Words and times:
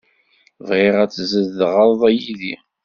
Bɣiɣ 0.67 0.95
ad 1.03 1.11
tzedɣeḍ 1.11 2.01
yid-i 2.13 2.55